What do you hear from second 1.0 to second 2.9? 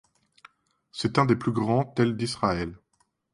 un des plus grands tels d'Israël.